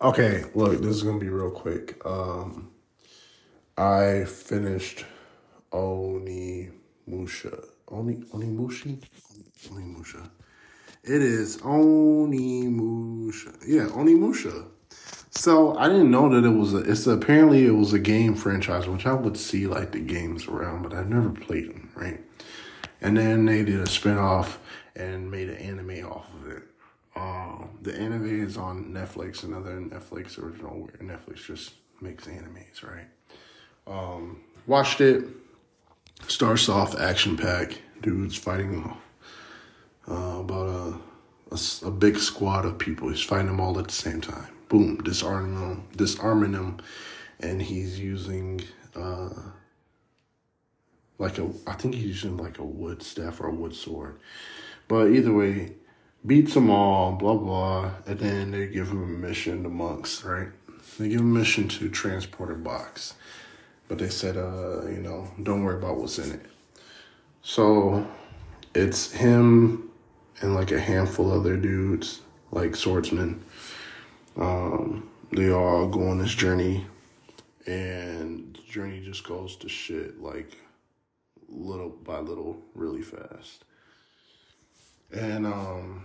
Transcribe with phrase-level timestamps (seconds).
[0.00, 2.00] Okay, look, this is gonna be real quick.
[2.06, 2.70] Um,
[3.76, 5.04] I finished
[5.72, 6.70] Oni
[7.08, 7.64] Musha.
[7.88, 9.00] Oni Onimushi?
[9.68, 10.30] Onimusha.
[11.02, 13.56] It is Onimusha.
[13.66, 14.66] Yeah, Onimusha.
[15.30, 16.78] So I didn't know that it was a.
[16.78, 20.84] It's apparently it was a game franchise, which I would see like the games around,
[20.84, 21.90] but I've never played them.
[21.96, 22.20] Right,
[23.00, 24.58] and then they did a spinoff
[24.94, 26.62] and made an anime off of it.
[27.18, 33.08] Um, the anime is on Netflix, another Netflix original where Netflix just makes animes, right?
[33.86, 35.24] Um, watched it.
[36.26, 38.96] Starts off action pack, dudes fighting
[40.08, 43.08] uh, about a, a, a big squad of people.
[43.08, 44.48] He's fighting them all at the same time.
[44.68, 46.78] Boom, disarming them, disarming them,
[47.40, 48.60] and he's using
[48.94, 49.30] uh,
[51.18, 51.50] like a.
[51.66, 54.18] I think he's using like a wood staff or a wood sword.
[54.88, 55.72] But either way,
[56.26, 60.48] beats them all, blah blah, and then they give him a mission, the monks, right?
[60.98, 63.14] They give him a mission to transport a box.
[63.88, 66.46] But they said, uh, you know, don't worry about what's in it.
[67.42, 68.06] So
[68.74, 69.90] it's him
[70.40, 73.42] and like a handful other dudes, like swordsmen.
[74.36, 76.86] Um, they all go on this journey
[77.66, 80.56] and the journey just goes to shit like
[81.48, 83.64] little by little really fast.
[85.12, 86.04] And um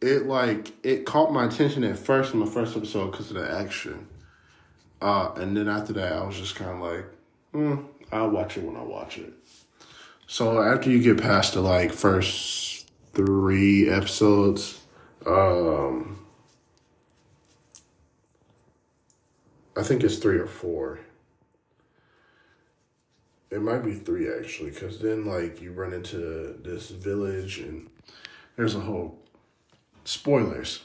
[0.00, 3.50] it like it caught my attention at first in the first episode because of the
[3.50, 4.06] action.
[5.00, 7.04] Uh, and then after that, I was just kind of like,
[7.52, 9.32] mm, I'll watch it when I watch it.
[10.26, 14.80] So after you get past the like first three episodes,
[15.26, 16.24] um,
[19.76, 21.00] I think it's three or four.
[23.54, 27.88] It might be three actually, because then like you run into this village and
[28.56, 29.22] there's a whole
[30.04, 30.82] spoilers.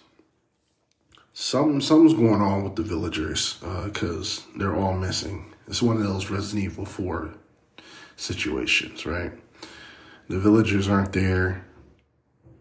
[1.33, 5.51] Some something's going on with the villagers because uh, they're all missing.
[5.67, 7.33] It's one of those Resident Evil Four
[8.17, 9.31] situations, right?
[10.27, 11.65] The villagers aren't there,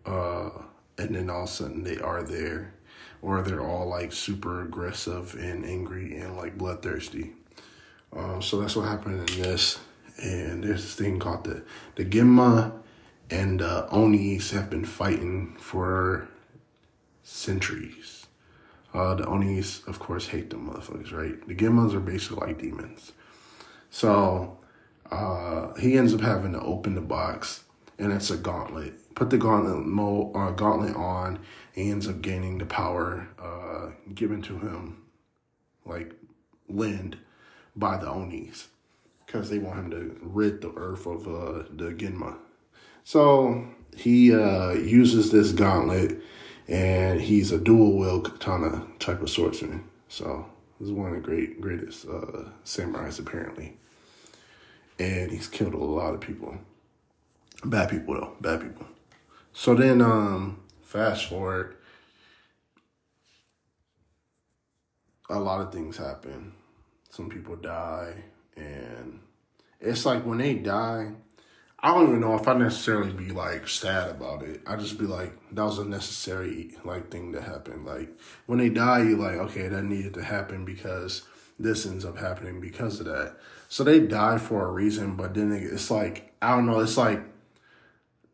[0.07, 0.49] uh,
[0.97, 2.73] and then all of a sudden they are there,
[3.21, 7.35] or they're all like super aggressive and angry and like bloodthirsty.
[8.17, 9.79] Um, so that's what happened in this.
[10.19, 11.63] And there's this thing called the
[11.95, 12.73] the Genma
[13.31, 16.29] and uh, Onis have been fighting for
[17.23, 18.27] centuries.
[18.95, 21.47] Uh, the Onis, of course, hate them motherfuckers, right?
[21.47, 23.13] The Genmas are basically like demons.
[23.91, 24.59] So
[25.11, 27.65] uh, he ends up having to open the box,
[27.99, 29.15] and it's a gauntlet.
[29.15, 31.41] Put the gauntlet mo- uh, gauntlet on.
[31.73, 35.03] He ends up gaining the power uh, given to him,
[35.85, 36.15] like
[36.69, 37.19] lend
[37.77, 38.69] by the Onis,
[39.29, 42.39] because they want him to rid the earth of uh, the Genma.
[43.05, 46.19] So he uh, uses this gauntlet,
[46.67, 49.85] and he's a dual wield katana type of swordsman.
[50.09, 50.47] So
[50.81, 53.77] this is one of the great greatest uh, samurais apparently,
[54.99, 56.57] and he's killed a lot of people.
[57.65, 58.87] Bad people though, bad people.
[59.53, 61.77] So then, um, fast forward,
[65.29, 66.53] a lot of things happen.
[67.11, 68.23] Some people die,
[68.59, 69.21] and
[69.81, 71.13] it's like when they die,
[71.81, 74.63] I don't even know if I necessarily be like sad about it.
[74.67, 77.85] I just be like, that was a necessary like thing to happen.
[77.85, 78.11] Like
[78.47, 81.23] when they die, you like, okay, that needed to happen because
[81.59, 83.37] this ends up happening because of that.
[83.69, 86.81] So they die for a reason, but then it's like I don't know.
[86.81, 87.23] It's like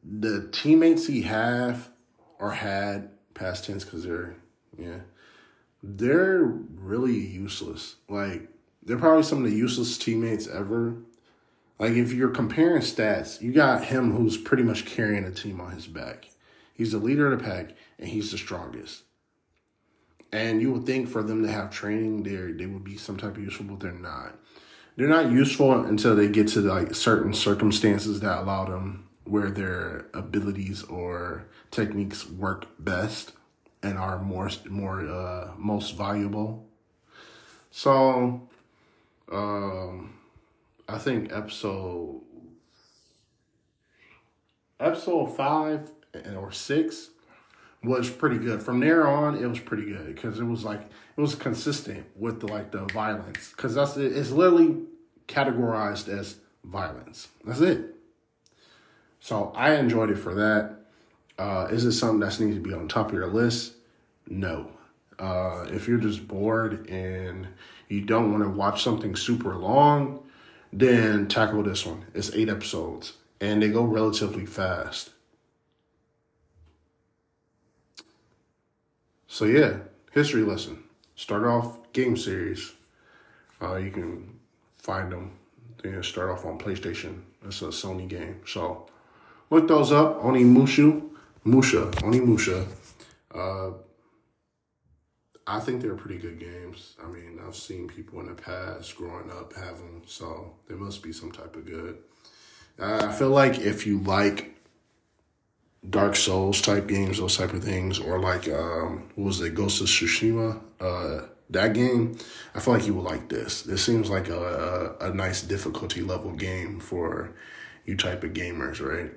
[0.02, 1.90] the teammates he have
[2.38, 4.36] or had past tense because they're
[4.78, 5.00] yeah
[5.82, 7.96] they're really useless.
[8.08, 8.48] Like
[8.84, 10.96] they're probably some of the useless teammates ever.
[11.78, 15.72] Like if you're comparing stats, you got him who's pretty much carrying a team on
[15.72, 16.28] his back.
[16.72, 19.02] He's the leader of the pack and he's the strongest.
[20.32, 23.36] And you would think for them to have training there, they would be some type
[23.36, 24.36] of useful, but they're not.
[24.96, 30.06] They're not useful until they get to like certain circumstances that allow them where their
[30.12, 33.32] abilities or techniques work best
[33.82, 36.68] and are more more uh, most valuable.
[37.70, 38.48] So,
[39.34, 40.14] um,
[40.88, 42.20] I think episode
[44.80, 45.90] episode five
[46.36, 47.10] or six
[47.82, 48.62] was pretty good.
[48.62, 52.40] From there on, it was pretty good because it was like it was consistent with
[52.40, 54.82] the like the violence because that's it's literally
[55.28, 57.28] categorized as violence.
[57.44, 57.94] That's it.
[59.20, 60.76] So I enjoyed it for that.
[61.38, 63.72] Uh, is it something that's needs to be on top of your list?
[64.28, 64.70] No.
[65.18, 67.46] Uh, if you're just bored and
[67.88, 70.22] you don't want to watch something super long,
[70.72, 72.04] then tackle this one.
[72.14, 75.10] It's eight episodes and they go relatively fast.
[79.26, 79.78] So, yeah,
[80.12, 80.84] history lesson.
[81.16, 82.72] start off game series.
[83.60, 84.38] Uh, you can
[84.78, 85.32] find them.
[85.82, 87.22] Then start off on PlayStation.
[87.44, 88.40] It's a Sony game.
[88.46, 88.86] So
[89.50, 90.22] look those up.
[90.22, 91.02] Onimusha,
[91.44, 92.66] Musha, Onimusha.
[93.34, 93.70] Uh,
[95.46, 96.96] I think they're pretty good games.
[97.02, 101.02] I mean, I've seen people in the past growing up have them, so they must
[101.02, 101.98] be some type of good.
[102.78, 104.54] Uh, I feel like if you like
[105.88, 109.82] Dark Souls type games, those type of things, or like um, what was it, Ghost
[109.82, 112.16] of Tsushima, uh, that game,
[112.54, 113.62] I feel like you would like this.
[113.62, 117.32] This seems like a, a, a nice difficulty level game for
[117.84, 119.12] you type of gamers, right?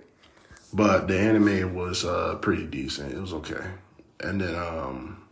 [0.74, 3.14] But the anime was uh, pretty decent.
[3.14, 3.66] It was okay,
[4.20, 5.24] and then um,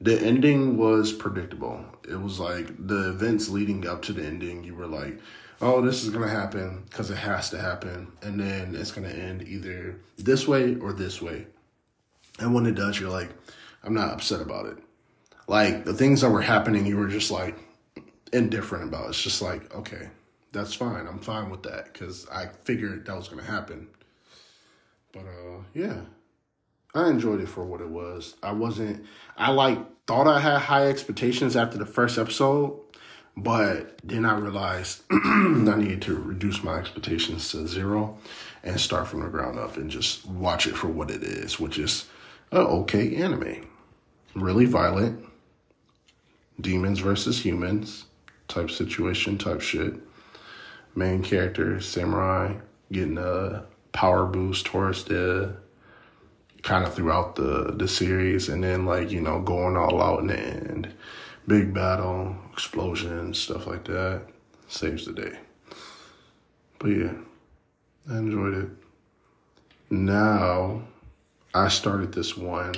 [0.00, 1.84] the ending was predictable.
[2.08, 5.18] It was like the events leading up to the ending, you were like,
[5.60, 9.42] oh, this is gonna happen because it has to happen, and then it's gonna end
[9.48, 11.46] either this way or this way.
[12.38, 13.30] And when it does, you're like,
[13.82, 14.78] I'm not upset about it.
[15.48, 17.58] Like the things that were happening, you were just like
[18.32, 19.08] indifferent about.
[19.08, 20.10] It's just like, okay,
[20.52, 21.06] that's fine.
[21.06, 23.88] I'm fine with that because I figured that was gonna happen.
[25.12, 26.02] But uh, yeah,
[26.94, 28.34] I enjoyed it for what it was.
[28.42, 29.04] I wasn't.
[29.36, 32.80] I like thought I had high expectations after the first episode,
[33.36, 38.18] but then I realized I needed to reduce my expectations to zero
[38.62, 41.78] and start from the ground up and just watch it for what it is, which
[41.78, 42.06] is
[42.52, 43.68] an okay anime.
[44.34, 45.24] Really violent,
[46.60, 48.06] demons versus humans
[48.48, 49.94] type situation, type shit.
[50.94, 52.54] Main character, samurai,
[52.90, 55.56] getting a power boost towards the
[56.62, 60.28] kind of throughout the the series, and then like you know going all out in
[60.28, 60.92] the end,
[61.46, 64.22] big battle, explosions, stuff like that,
[64.68, 65.38] saves the day.
[66.78, 67.12] But yeah,
[68.10, 68.70] I enjoyed it.
[69.90, 70.82] Now,
[71.54, 72.74] I started this one.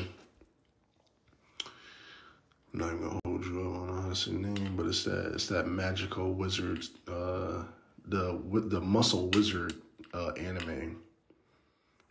[2.72, 5.66] I'm not even gonna hold you up on the name, but it's that it's that
[5.66, 7.64] magical wizard, uh,
[8.06, 9.74] the with the muscle wizard
[10.14, 11.00] uh, anime,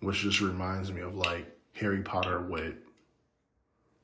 [0.01, 2.75] which just reminds me of like Harry Potter with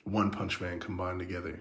[0.05, 1.59] One Punch Man combined together.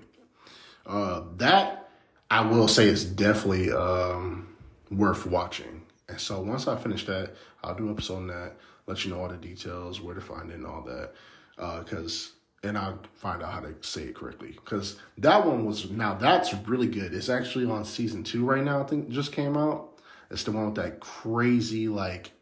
[0.87, 1.89] Uh, that
[2.31, 4.57] I will say is definitely um,
[4.91, 5.83] worth watching.
[6.09, 8.57] And so once I finish that, I'll do an episode on that,
[8.87, 11.13] let you know all the details, where to find it, and all that.
[11.57, 12.33] Because
[12.65, 14.53] uh, and I'll find out how to say it correctly.
[14.53, 17.15] Because that one was now that's really good.
[17.15, 18.83] It's actually on season two right now.
[18.83, 19.91] I think just came out.
[20.31, 22.33] It's the one with that crazy like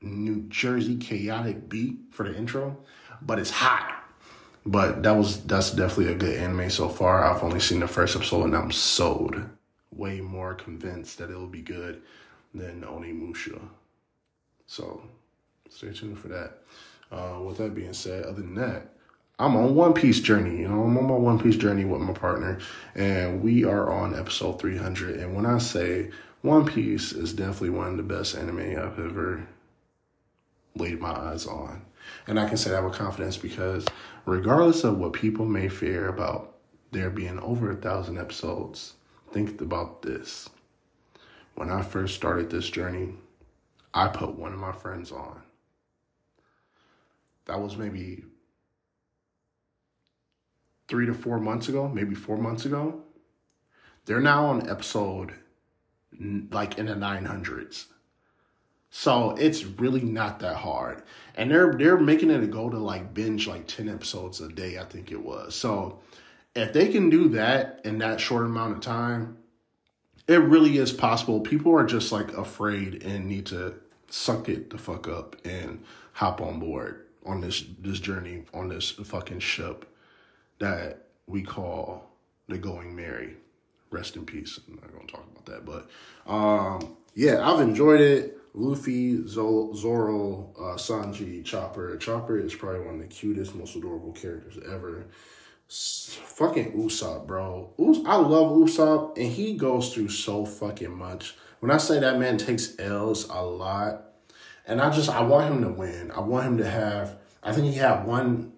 [0.00, 2.78] New Jersey chaotic beat for the intro
[3.22, 3.96] but it's hot.
[4.66, 7.24] But that was that's definitely a good anime so far.
[7.24, 9.40] I've only seen the first episode and I'm sold.
[9.92, 12.02] Way more convinced that it'll be good
[12.54, 13.60] than Onimusha.
[14.66, 15.02] So
[15.68, 16.58] stay tuned for that.
[17.10, 18.94] Uh, with that being said, other than that,
[19.40, 20.60] I'm on One Piece journey.
[20.60, 22.58] You know, I'm on my One Piece journey with my partner,
[22.94, 25.18] and we are on episode 300.
[25.18, 26.10] And when I say
[26.42, 29.46] One Piece is definitely one of the best anime I've ever
[30.76, 31.82] laid my eyes on.
[32.30, 33.84] And I can say that with confidence because
[34.24, 36.58] regardless of what people may fear about
[36.92, 38.94] there being over a thousand episodes,
[39.32, 40.48] think about this.
[41.56, 43.14] When I first started this journey,
[43.92, 45.42] I put one of my friends on.
[47.46, 48.22] That was maybe
[50.86, 53.02] three to four months ago, maybe four months ago.
[54.04, 55.34] They're now on episode
[56.52, 57.86] like in the 900s.
[58.90, 61.02] So it's really not that hard.
[61.36, 64.78] And they're they're making it a goal to like binge like 10 episodes a day,
[64.78, 65.54] I think it was.
[65.54, 66.00] So
[66.54, 69.38] if they can do that in that short amount of time,
[70.26, 71.40] it really is possible.
[71.40, 73.74] People are just like afraid and need to
[74.08, 78.90] suck it the fuck up and hop on board on this this journey on this
[78.90, 79.86] fucking ship
[80.58, 82.10] that we call
[82.48, 83.36] the Going Merry.
[83.90, 84.58] Rest in peace.
[84.68, 85.88] I'm not gonna talk about that, but
[86.30, 88.39] um, yeah, I've enjoyed it.
[88.54, 91.96] Luffy, Zoro, uh, Sanji, Chopper.
[91.96, 95.06] Chopper is probably one of the cutest, most adorable characters ever.
[95.68, 97.70] fucking Usopp, bro.
[97.78, 101.36] Us- I love Usopp, and he goes through so fucking much.
[101.60, 104.06] When I say that man takes L's a lot,
[104.66, 106.10] and I just I want him to win.
[106.10, 107.18] I want him to have.
[107.42, 108.52] I think he had one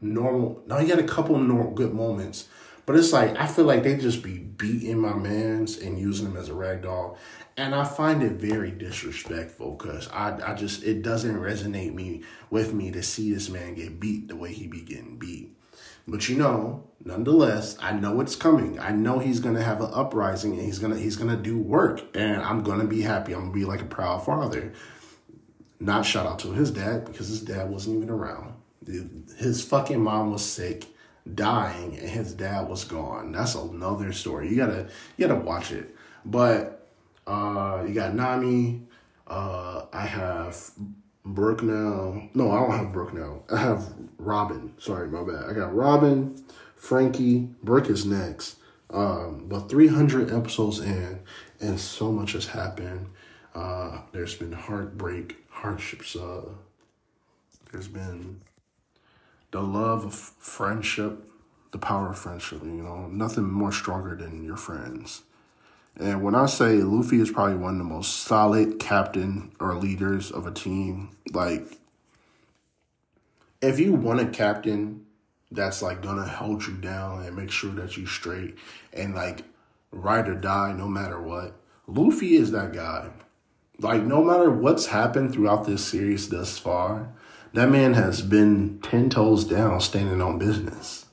[0.00, 0.62] normal.
[0.66, 2.46] No, he had a couple normal, good moments,
[2.86, 6.36] but it's like I feel like they just be beating my man's and using him
[6.36, 7.18] as a rag doll.
[7.56, 12.72] And I find it very disrespectful because I, I just it doesn't resonate me with
[12.72, 15.54] me to see this man get beat the way he be getting beat.
[16.08, 18.78] But you know, nonetheless, I know it's coming.
[18.78, 22.42] I know he's gonna have an uprising and he's gonna he's gonna do work and
[22.42, 23.34] I'm gonna be happy.
[23.34, 24.72] I'm gonna be like a proud father.
[25.78, 28.54] Not shout out to his dad because his dad wasn't even around.
[29.36, 30.86] His fucking mom was sick.
[31.34, 33.32] Dying and his dad was gone.
[33.32, 34.48] That's another story.
[34.48, 35.94] You gotta you gotta watch it.
[36.24, 36.86] But
[37.26, 38.82] uh you got Nami,
[39.26, 40.70] uh I have
[41.24, 42.28] Brook now.
[42.34, 43.42] No, I don't have Brook now.
[43.52, 44.74] I have Robin.
[44.78, 45.48] Sorry, my bad.
[45.48, 46.42] I got Robin,
[46.76, 48.56] Franky, Brook is next.
[48.90, 51.20] Um, but 300 episodes in,
[51.60, 53.08] and so much has happened.
[53.54, 56.14] Uh, there's been heartbreak, hardships.
[56.14, 56.42] Uh,
[57.70, 58.40] there's been
[59.52, 61.28] the love of friendship,
[61.70, 62.62] the power of friendship.
[62.64, 65.22] You know, nothing more stronger than your friends.
[65.96, 70.30] And when I say Luffy is probably one of the most solid captain or leaders
[70.30, 71.78] of a team, like
[73.60, 75.06] if you want a captain
[75.50, 78.56] that's like gonna hold you down and make sure that you straight
[78.94, 79.44] and like
[79.90, 81.54] ride or die no matter what,
[81.86, 83.10] Luffy is that guy.
[83.78, 87.12] Like no matter what's happened throughout this series thus far,
[87.54, 91.06] that man has been ten toes down standing on business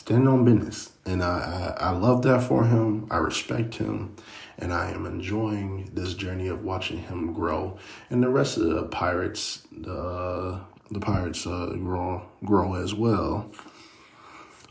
[0.00, 0.92] standing on business.
[1.04, 3.06] And I, I, I love that for him.
[3.10, 4.16] I respect him.
[4.58, 7.78] And I am enjoying this journey of watching him grow.
[8.08, 13.50] And the rest of the pirates, the the pirates uh, grow grow as well.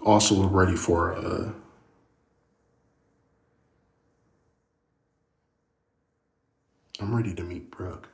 [0.05, 1.51] Also we're ready for uh,
[6.99, 8.09] I'm ready to meet Brook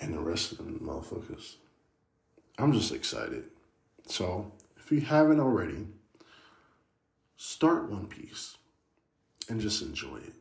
[0.00, 1.56] and the rest of the motherfuckers.
[2.58, 3.44] I'm just excited.
[4.06, 5.86] So if you haven't already,
[7.36, 8.56] start One Piece
[9.48, 10.34] and just enjoy it.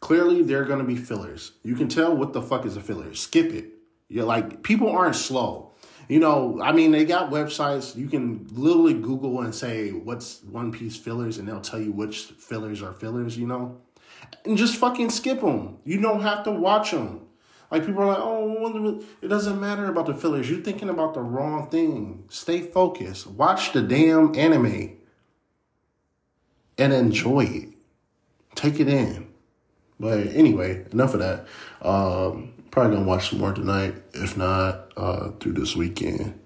[0.00, 1.52] Clearly, there are going to be fillers.
[1.62, 3.14] You can tell what the fuck is a filler.
[3.14, 3.70] Skip it.
[4.08, 5.72] You're like, people aren't slow.
[6.08, 7.96] You know, I mean, they got websites.
[7.96, 12.24] You can literally Google and say, what's One Piece fillers, and they'll tell you which
[12.24, 13.80] fillers are fillers, you know?
[14.44, 15.78] And just fucking skip them.
[15.84, 17.23] You don't have to watch them.
[17.74, 20.48] Like people are like, oh, it doesn't matter about the fillers.
[20.48, 22.22] You're thinking about the wrong thing.
[22.28, 23.26] Stay focused.
[23.26, 24.96] Watch the damn anime
[26.78, 27.68] and enjoy it.
[28.54, 29.26] Take it in.
[29.98, 31.48] But anyway, enough of that.
[31.82, 33.96] Um, probably gonna watch some more tonight.
[34.12, 36.40] If not, uh, through this weekend.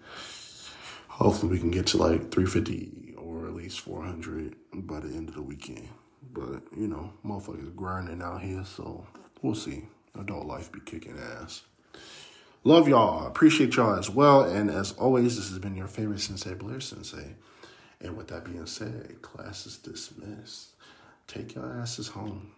[1.08, 5.34] Hopefully, we can get to like 350 or at least 400 by the end of
[5.34, 5.90] the weekend.
[6.32, 9.06] But you know, motherfuckers grinding out here, so
[9.42, 11.62] we'll see adult life be kicking ass.
[12.64, 13.26] Love y'all.
[13.26, 14.42] Appreciate y'all as well.
[14.42, 17.34] And as always, this has been your favorite Sensei Blair Sensei.
[18.00, 20.70] And with that being said, class is dismissed.
[21.26, 22.52] Take your asses home.